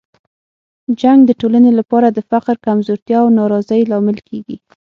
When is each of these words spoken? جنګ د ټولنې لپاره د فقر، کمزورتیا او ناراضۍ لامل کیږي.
جنګ 1.01 1.19
د 1.25 1.31
ټولنې 1.41 1.71
لپاره 1.79 2.07
د 2.11 2.19
فقر، 2.31 2.55
کمزورتیا 2.67 3.17
او 3.23 3.27
ناراضۍ 3.37 3.81
لامل 3.91 4.17
کیږي. 4.27 4.57